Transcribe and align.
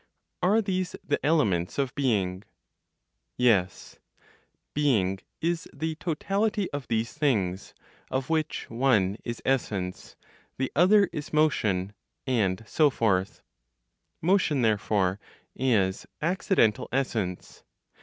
Are 0.41 0.63
these 0.63 0.95
the 1.03 1.23
elements 1.23 1.77
of 1.77 1.93
being? 1.93 2.41
Yes: 3.37 3.99
"being" 4.73 5.19
is 5.41 5.67
the 5.71 5.93
totality 5.93 6.71
of 6.71 6.87
these 6.87 7.13
things, 7.13 7.75
of 8.09 8.27
which 8.27 8.67
one 8.67 9.17
is 9.23 9.43
essence, 9.45 10.15
the 10.57 10.71
other 10.75 11.07
is 11.13 11.31
motion, 11.31 11.93
and 12.25 12.63
so 12.67 12.89
forth. 12.89 13.43
Motion, 14.23 14.63
therefore, 14.63 15.19
is 15.55 16.07
accidental 16.19 16.89
essence. 16.91 17.63